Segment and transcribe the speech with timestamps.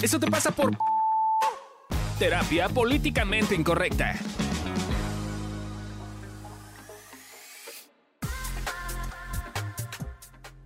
[0.00, 0.76] Eso te pasa por
[2.20, 4.14] terapia políticamente incorrecta.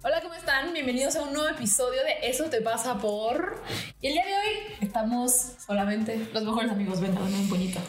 [0.02, 0.74] Hola, ¿cómo están?
[0.74, 3.62] Bienvenidos a un nuevo episodio de Eso te pasa por...
[4.02, 5.32] Y el día de hoy estamos
[5.64, 7.00] solamente los mejores amigos.
[7.00, 7.80] Ven, dame un puñito.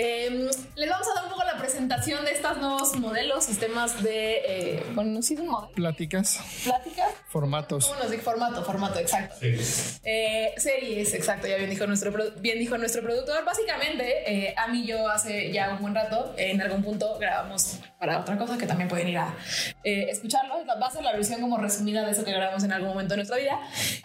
[0.00, 4.42] Eh, les vamos a dar un poco la presentación de estos nuevos modelos, sistemas de.
[4.46, 5.72] Eh, bueno, no sé si es un modelo.
[5.72, 7.12] Pláticas, Pláticas.
[7.28, 7.86] formatos.
[7.86, 8.22] ¿Cómo nos dice?
[8.22, 9.34] Formato, formato, exacto.
[9.42, 13.44] Eh, series, exacto, ya bien dijo nuestro, bien dijo nuestro productor.
[13.44, 17.80] Básicamente, eh, a mí y yo hace ya un buen rato, en algún punto grabamos
[17.98, 19.34] para otra cosa que también pueden ir a
[19.82, 20.64] eh, escucharlo.
[20.80, 23.16] Va a ser la versión como resumida de eso que grabamos en algún momento de
[23.16, 23.58] nuestra vida,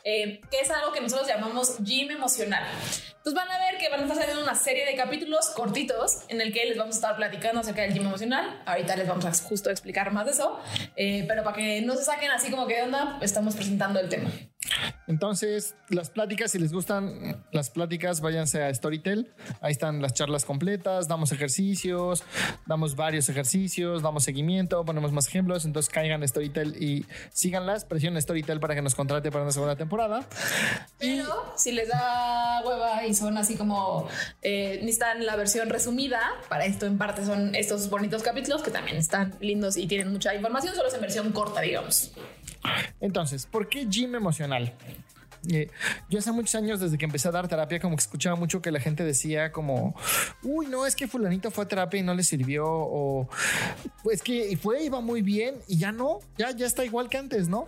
[0.03, 2.63] eh, que es algo que nosotros llamamos gym emocional.
[3.25, 6.41] Entonces van a ver que van a estar saliendo una serie de capítulos cortitos en
[6.41, 8.61] el que les vamos a estar platicando acerca del gym emocional.
[8.65, 10.59] Ahorita les vamos a justo explicar más de eso,
[10.97, 14.09] eh, pero para que no se saquen así como que de onda, estamos presentando el
[14.09, 14.29] tema.
[15.07, 19.31] Entonces, las pláticas, si les gustan las pláticas, váyanse a Storytel.
[19.61, 22.23] Ahí están las charlas completas, damos ejercicios,
[22.65, 25.65] damos varios ejercicios, damos seguimiento, ponemos más ejemplos.
[25.65, 27.85] Entonces, caigan a Storytel y síganlas.
[27.85, 30.25] Presionen Storytel para que nos contrate para una segunda temporada.
[30.99, 34.07] Pero si les da hueva y son así como
[34.41, 36.19] eh, necesitan la versión resumida,
[36.49, 40.33] para esto en parte son estos bonitos capítulos que también están lindos y tienen mucha
[40.33, 42.11] información, solo es en versión corta, digamos.
[42.99, 44.73] Entonces, ¿por qué gym emocional?
[45.49, 45.69] Eh,
[46.09, 48.71] yo hace muchos años, desde que empecé a dar terapia, como que escuchaba mucho que
[48.71, 49.95] la gente decía como,
[50.41, 53.27] uy, no, es que fulanito fue a terapia y no le sirvió, o
[54.03, 57.49] pues que fue, iba muy bien y ya no, ya, ya está igual que antes,
[57.49, 57.67] ¿no?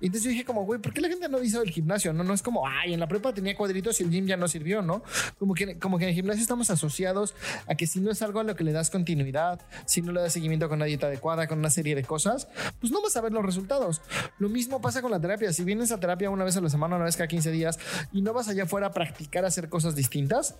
[0.00, 2.12] Y entonces yo dije como, güey, ¿por qué la gente no hizo el gimnasio?
[2.12, 4.46] No, no es como, ay, en la prepa tenía cuadritos y el gym ya no
[4.46, 5.02] sirvió, ¿no?
[5.38, 7.34] Como que, como que en el gimnasio estamos asociados
[7.66, 10.20] a que si no es algo a lo que le das continuidad, si no le
[10.20, 12.48] das seguimiento con una dieta adecuada, con una serie de cosas,
[12.80, 14.00] pues no vas a ver los resultados.
[14.38, 15.52] Lo mismo pasa con la terapia.
[15.52, 17.78] Si vienes a terapia una vez a la semana, una vez cada 15 días
[18.12, 20.56] y no vas allá afuera a practicar hacer cosas distintas,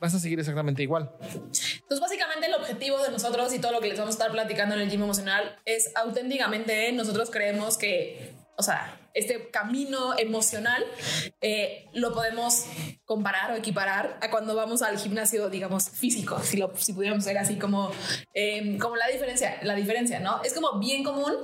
[0.00, 1.10] vas a seguir exactamente igual.
[1.20, 4.74] Entonces, básicamente el objetivo de nosotros y todo lo que les vamos a estar platicando
[4.74, 10.84] en el gym emocional es auténticamente nosotros creemos que, o sea, este camino emocional
[11.40, 12.66] eh, lo podemos
[13.10, 17.38] comparar o equiparar a cuando vamos al gimnasio, digamos, físico, si, lo, si pudiéramos ser
[17.38, 17.90] así como,
[18.34, 20.40] eh, como la diferencia, la diferencia, ¿no?
[20.44, 21.34] Es como bien común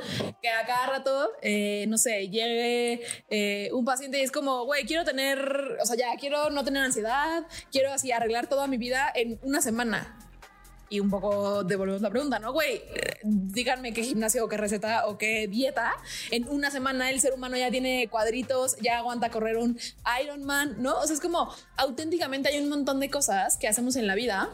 [0.41, 3.01] que a cada rato, eh, no sé, llegue
[3.31, 6.85] eh, un paciente y es como, güey, quiero tener, o sea, ya quiero no tener
[6.85, 10.26] ansiedad, quiero así arreglar toda mi vida en una semana
[10.89, 12.53] y un poco devolvemos la pregunta, ¿no?
[12.53, 12.83] Güey,
[13.25, 15.93] díganme qué gimnasio o qué receta o qué dieta.
[16.31, 19.79] En una semana el ser humano ya tiene cuadritos, ya aguanta correr un
[20.23, 20.99] Ironman, ¿no?
[20.99, 24.51] O sea, es como auténticamente hay un montón de cosas que hacemos en la vida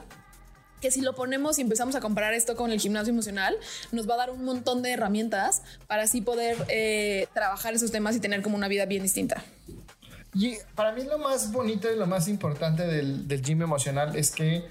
[0.80, 3.56] que si lo ponemos y empezamos a comparar esto con el gimnasio emocional,
[3.92, 8.16] nos va a dar un montón de herramientas para así poder eh, trabajar esos temas
[8.16, 9.44] y tener como una vida bien distinta.
[10.34, 14.32] Y para mí lo más bonito y lo más importante del, del gym emocional es
[14.32, 14.64] que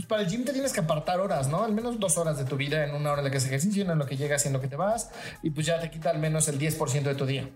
[0.00, 1.62] pues para el gym te tienes que apartar horas, ¿no?
[1.62, 3.82] Al menos dos horas de tu vida en una hora en la que haces ejercicio,
[3.82, 5.10] en lo que llegas y en lo que te vas,
[5.42, 7.50] y pues ya te quita al menos el 10% de tu día.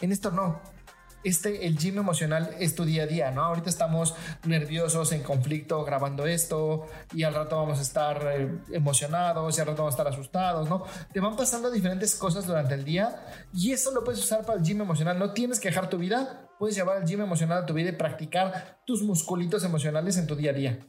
[0.00, 0.60] En esto no.
[1.22, 3.42] Este, el gym emocional es tu día a día, ¿no?
[3.44, 9.56] Ahorita estamos nerviosos, en conflicto, grabando esto, y al rato vamos a estar eh, emocionados,
[9.56, 10.84] y al rato vamos a estar asustados, ¿no?
[11.12, 14.64] Te van pasando diferentes cosas durante el día, y eso lo puedes usar para el
[14.64, 15.16] gym emocional.
[15.16, 17.92] No tienes que dejar tu vida, puedes llevar el gym emocional a tu vida y
[17.92, 20.80] practicar tus musculitos emocionales en tu día a día.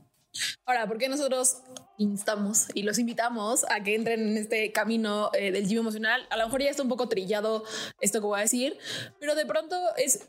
[0.65, 1.57] Ahora, ¿por qué nosotros
[1.97, 6.25] instamos y los invitamos a que entren en este camino eh, del gym emocional?
[6.29, 7.63] A lo mejor ya está un poco trillado
[7.99, 8.77] esto que voy a decir,
[9.19, 10.27] pero de pronto es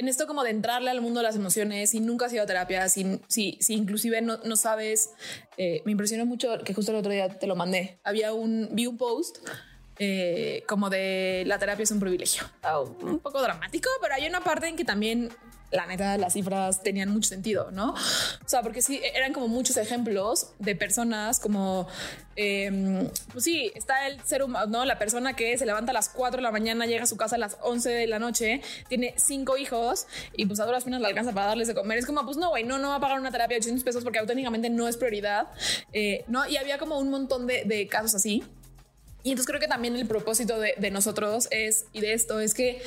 [0.00, 2.46] en esto como de entrarle al mundo de las emociones, si nunca has ido a
[2.46, 5.10] terapia, si, si, si inclusive no, no sabes,
[5.58, 8.00] eh, me impresionó mucho que justo el otro día te lo mandé.
[8.02, 9.46] Había un, vi un post
[10.02, 12.44] eh, como de la terapia es un privilegio.
[12.62, 15.30] Ah, Un poco dramático, pero hay una parte en que también
[15.70, 17.92] la neta, las cifras tenían mucho sentido, ¿no?
[17.92, 21.86] O sea, porque sí, eran como muchos ejemplos de personas como,
[22.34, 24.84] eh, pues sí, está el ser humano, ¿no?
[24.86, 27.36] La persona que se levanta a las 4 de la mañana, llega a su casa
[27.36, 31.08] a las 11 de la noche, tiene cinco hijos y pues a duras penas le
[31.08, 31.98] alcanza para darles de comer.
[31.98, 34.02] Es como, pues no, güey, no, no va a pagar una terapia de 800 pesos
[34.02, 35.48] porque auténticamente no es prioridad,
[35.92, 36.48] eh, ¿no?
[36.48, 38.42] Y había como un montón de, de casos así.
[39.22, 42.54] Y entonces creo que también el propósito de, de nosotros es, y de esto, es
[42.54, 42.82] que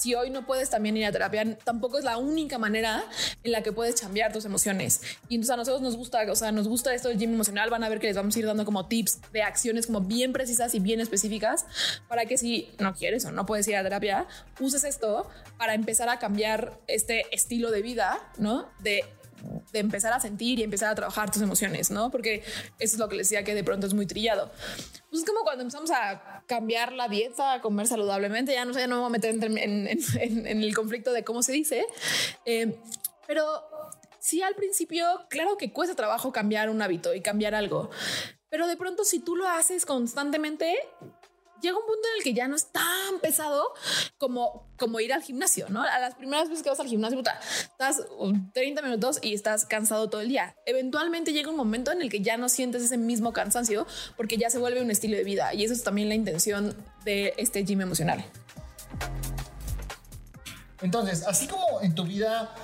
[0.00, 3.04] si hoy no puedes también ir a terapia, tampoco es la única manera
[3.44, 5.02] en la que puedes cambiar tus emociones.
[5.28, 7.68] Y entonces a nosotros nos gusta, o sea, nos gusta esto del gym emocional.
[7.68, 10.32] Van a ver que les vamos a ir dando como tips de acciones como bien
[10.32, 11.66] precisas y bien específicas
[12.08, 14.26] para que si no quieres o no puedes ir a terapia,
[14.58, 15.28] uses esto
[15.58, 18.70] para empezar a cambiar este estilo de vida, ¿no?
[18.78, 19.04] De
[19.72, 22.10] de empezar a sentir y empezar a trabajar tus emociones, ¿no?
[22.10, 22.42] Porque
[22.78, 24.50] eso es lo que les decía que de pronto es muy trillado.
[25.10, 28.86] Pues es como cuando empezamos a cambiar la dieta, a comer saludablemente, ya no sé,
[28.86, 31.86] no me voy a meter en, en, el conflicto de cómo se dice,
[32.44, 32.80] eh,
[33.26, 33.44] pero
[34.18, 37.90] sí al principio, claro que cuesta trabajo cambiar un hábito y cambiar algo,
[38.48, 40.76] pero de pronto si tú lo haces constantemente,
[41.60, 43.72] llega un punto en el que ya no es tan pesado
[44.18, 45.82] como, como ir al gimnasio, ¿no?
[45.82, 48.02] A las primeras veces que vas al gimnasio, puta, estás
[48.54, 50.56] 30 minutos y estás cansado todo el día.
[50.66, 53.86] Eventualmente llega un momento en el que ya no sientes ese mismo cansancio
[54.16, 56.74] porque ya se vuelve un estilo de vida y eso es también la intención
[57.04, 58.24] de este gym emocional.
[60.82, 62.54] Entonces, así como en tu vida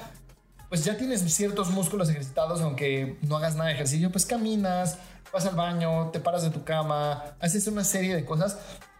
[0.68, 4.98] pues ya tienes ciertos músculos ejercitados, aunque no hagas nada de ejercicio, pues caminas,
[5.32, 8.58] vas al baño, te paras de tu cama, haces una serie de cosas.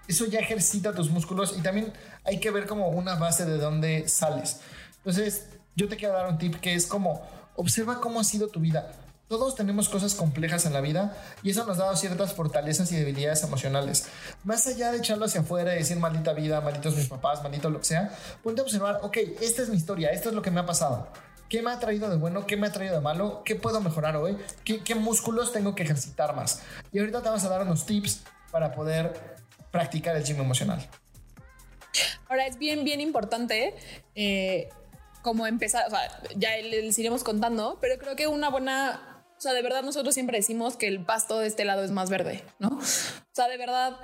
[0.08, 1.92] Eso ya ejercita tus músculos y también
[2.24, 4.60] hay que ver como una base de dónde sales.
[4.98, 7.26] Entonces, yo te quiero dar un tip que es como,
[7.56, 8.92] observa cómo ha sido tu vida.
[9.28, 13.42] Todos tenemos cosas complejas en la vida y eso nos dado ciertas fortalezas y debilidades
[13.42, 14.06] emocionales.
[14.44, 17.80] Más allá de echarlo hacia afuera y decir maldita vida, malditos mis papás, maldito lo
[17.80, 20.60] que sea, ponte a observar, ok, esta es mi historia, esto es lo que me
[20.60, 21.08] ha pasado.
[21.48, 22.46] ¿Qué me ha traído de bueno?
[22.46, 23.42] ¿Qué me ha traído de malo?
[23.44, 24.36] ¿Qué puedo mejorar hoy?
[24.64, 26.62] ¿Qué, músculos tengo que ejercitar más?
[26.92, 29.35] Y ahorita te vamos a dar unos tips para poder
[29.70, 30.86] practicar el gym emocional.
[32.28, 33.74] Ahora es bien, bien importante
[34.14, 34.68] eh,
[35.22, 36.00] como empezar, o sea,
[36.36, 40.38] ya les iremos contando, pero creo que una buena, o sea, de verdad nosotros siempre
[40.38, 42.68] decimos que el pasto de este lado es más verde, ¿no?
[42.68, 43.98] O sea, de verdad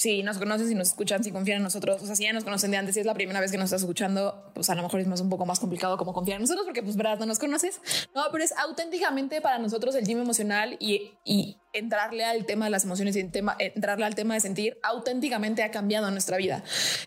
[0.00, 2.42] si nos conocen, si nos escuchan, si confían en nosotros, o sea, si ya nos
[2.42, 4.82] conocen de antes, si es la primera vez que nos estás escuchando, pues a lo
[4.82, 7.26] mejor es más un poco más complicado como confiar en nosotros porque pues verdad no
[7.26, 7.82] nos conoces,
[8.14, 12.70] no, pero es auténticamente para nosotros el gym emocional y, y entrarle al tema de
[12.70, 16.64] las emociones y entrarle al tema de sentir auténticamente ha cambiado nuestra vida.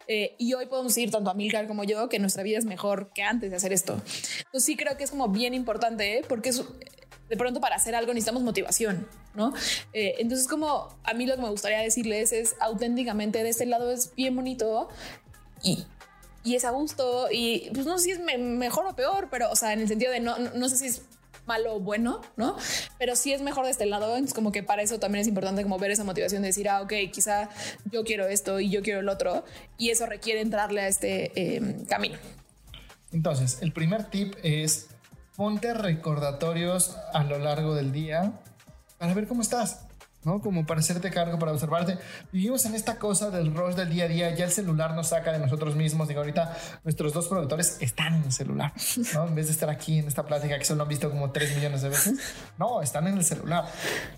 [0.08, 3.12] Eh, y hoy podemos decir, tanto a Milcar como yo, que nuestra vida es mejor
[3.14, 3.94] que antes de hacer esto.
[3.94, 6.26] Entonces sí creo que es como bien importante, ¿eh?
[6.28, 6.52] porque
[7.30, 9.54] de pronto para hacer algo necesitamos motivación, ¿no?
[9.94, 13.92] Eh, entonces como a mí lo que me gustaría decirles es auténticamente de este lado
[13.92, 14.90] es bien bonito
[15.64, 15.86] y,
[16.46, 19.74] es a gusto y pues no sé si es mejor o peor, pero o sea,
[19.74, 21.04] en el sentido de no, no, sé si es
[21.46, 22.56] malo o bueno, ¿no?
[22.98, 25.64] Pero sí es mejor de este lado, entonces como que para eso también es importante
[25.64, 27.50] como ver esa motivación de decir, ah, ok, quizá
[27.92, 29.44] yo quiero esto y yo quiero el otro,
[29.78, 32.18] y eso requiere entrarle a este em, camino.
[33.12, 34.88] Entonces, el primer tip es
[35.36, 38.34] ponte recordatorios a lo largo del día
[38.98, 39.86] para ver cómo estás.
[40.24, 40.42] ¿No?
[40.42, 41.98] Como para hacerte cargo, para observarte.
[42.32, 45.32] Vivimos en esta cosa del rush del día a día, ya el celular nos saca
[45.32, 46.08] de nosotros mismos.
[46.08, 48.74] Digo, ahorita nuestros dos productores están en el celular,
[49.14, 49.28] ¿no?
[49.28, 51.82] En vez de estar aquí en esta plática que solo han visto como 3 millones
[51.82, 52.20] de veces,
[52.58, 53.66] no, están en el celular.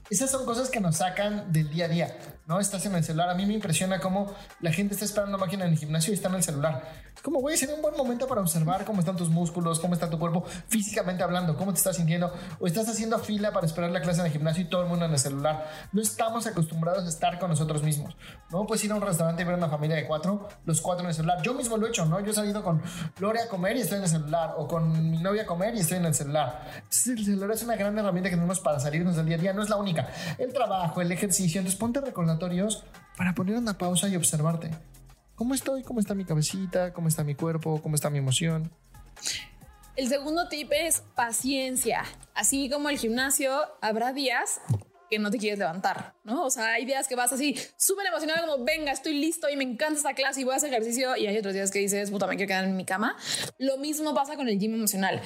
[0.09, 2.17] Esas son cosas que nos sacan del día a día,
[2.47, 2.59] ¿no?
[2.59, 3.29] Estás en el celular.
[3.29, 6.29] A mí me impresiona cómo la gente está esperando máquina en el gimnasio y está
[6.29, 7.05] en el celular.
[7.21, 10.19] Como, güey, sería un buen momento para observar cómo están tus músculos, cómo está tu
[10.19, 14.19] cuerpo físicamente hablando, cómo te estás sintiendo, o estás haciendo fila para esperar la clase
[14.19, 17.39] en el gimnasio y todo el mundo en el celular no estamos acostumbrados a estar
[17.39, 18.17] con nosotros mismos.
[18.51, 21.09] No puedes ir a un restaurante y ver una familia de cuatro, los cuatro en
[21.09, 21.41] el celular.
[21.41, 22.19] Yo mismo lo he hecho, ¿no?
[22.19, 22.81] Yo he salido con
[23.19, 25.79] Lore a comer y estoy en el celular, o con mi novia a comer y
[25.79, 26.83] estoy en el celular.
[26.91, 29.63] El celular es una gran herramienta que tenemos para salirnos del día a día, no
[29.63, 30.09] es la única.
[30.37, 32.83] El trabajo, el ejercicio, entonces ponte recordatorios
[33.15, 34.71] para poner una pausa y observarte.
[35.35, 35.83] ¿Cómo estoy?
[35.83, 36.91] ¿Cómo está mi cabecita?
[36.91, 37.81] ¿Cómo está mi cuerpo?
[37.81, 38.69] ¿Cómo está mi emoción?
[39.95, 42.03] El segundo tip es paciencia.
[42.33, 44.59] Así como el gimnasio, habrá días
[45.09, 46.45] que no te quieres levantar, ¿no?
[46.45, 49.63] O sea, hay días que vas así súper emocionado como, venga, estoy listo y me
[49.63, 52.27] encanta esta clase y voy a hacer ejercicio y hay otros días que dices, puta,
[52.27, 53.15] me quiero quedar en mi cama.
[53.57, 55.21] Lo mismo pasa con el gym emocional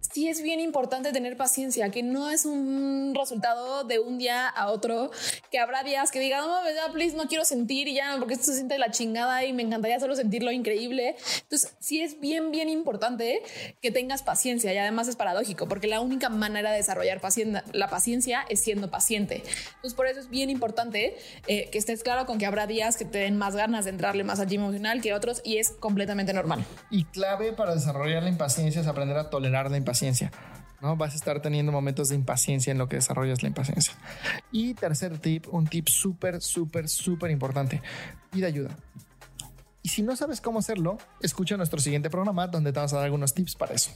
[0.00, 4.70] sí es bien importante tener paciencia, que no es un resultado de un día a
[4.70, 5.10] otro,
[5.50, 8.46] que habrá días que digan, no, ya, please, no quiero sentir y ya, porque esto
[8.46, 11.16] se siente la chingada y me encantaría solo sentirlo increíble.
[11.42, 13.42] Entonces, sí es bien, bien importante
[13.80, 17.20] que tengas paciencia y además es paradójico, porque la única manera de desarrollar
[17.72, 19.42] la paciencia es siendo paciente.
[19.76, 21.16] Entonces, por eso es bien importante
[21.46, 24.24] eh, que estés claro con que habrá días que te den más ganas de entrarle
[24.24, 26.64] más al gym emocional que otros y es completamente normal.
[26.90, 30.30] Y clave para desarrollar la impaciencia es aprender a tolerar la impaciencia
[30.80, 30.96] ¿no?
[30.96, 33.94] Vas a estar teniendo momentos de impaciencia en lo que desarrollas la impaciencia.
[34.50, 37.82] Y tercer tip, un tip súper, súper, súper importante.
[38.30, 38.70] Pide ayuda.
[39.82, 43.04] Y si no sabes cómo hacerlo, escucha nuestro siguiente programa donde te vamos a dar
[43.04, 43.90] algunos tips para eso.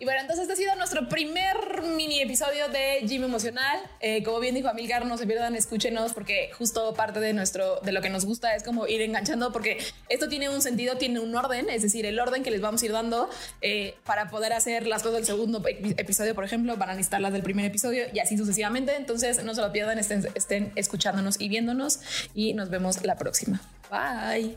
[0.00, 3.78] Y bueno, entonces este ha sido nuestro primer mini episodio de Gym Emocional.
[4.00, 7.92] Eh, como bien dijo Amilcar, no se pierdan, escúchenos porque justo parte de nuestro, de
[7.92, 9.76] lo que nos gusta es como ir enganchando porque
[10.08, 12.86] esto tiene un sentido, tiene un orden, es decir, el orden que les vamos a
[12.86, 13.28] ir dando
[13.60, 17.34] eh, para poder hacer las cosas del segundo episodio, por ejemplo, van a necesitar las
[17.34, 18.96] del primer episodio y así sucesivamente.
[18.96, 22.00] Entonces no se lo pierdan, estén, estén escuchándonos y viéndonos
[22.34, 23.60] y nos vemos la próxima.
[23.90, 24.56] Bye.